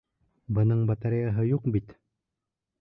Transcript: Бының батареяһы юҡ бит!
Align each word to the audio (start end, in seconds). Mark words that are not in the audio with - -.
Бының 0.57 0.81
батареяһы 0.93 1.47
юҡ 1.51 1.71
бит! 1.79 1.97